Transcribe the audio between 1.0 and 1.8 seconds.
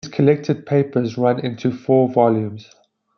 run to